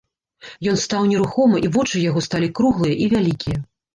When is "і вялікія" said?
3.03-3.61